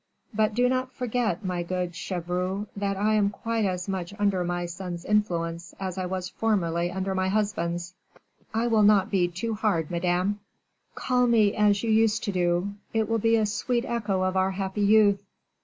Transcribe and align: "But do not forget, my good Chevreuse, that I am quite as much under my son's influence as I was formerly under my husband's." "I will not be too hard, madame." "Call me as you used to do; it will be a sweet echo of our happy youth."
"But 0.33 0.55
do 0.55 0.67
not 0.67 0.91
forget, 0.91 1.45
my 1.45 1.61
good 1.61 1.93
Chevreuse, 1.95 2.65
that 2.75 2.97
I 2.97 3.13
am 3.13 3.29
quite 3.29 3.65
as 3.65 3.87
much 3.87 4.15
under 4.17 4.43
my 4.43 4.65
son's 4.65 5.05
influence 5.05 5.75
as 5.79 5.95
I 5.99 6.07
was 6.07 6.27
formerly 6.27 6.89
under 6.89 7.13
my 7.13 7.27
husband's." 7.27 7.93
"I 8.51 8.65
will 8.65 8.81
not 8.81 9.11
be 9.11 9.27
too 9.27 9.53
hard, 9.53 9.91
madame." 9.91 10.39
"Call 10.95 11.27
me 11.27 11.53
as 11.55 11.83
you 11.83 11.91
used 11.91 12.23
to 12.23 12.31
do; 12.31 12.73
it 12.95 13.07
will 13.09 13.19
be 13.19 13.35
a 13.35 13.45
sweet 13.45 13.85
echo 13.85 14.23
of 14.23 14.35
our 14.35 14.49
happy 14.49 14.81
youth." 14.81 15.23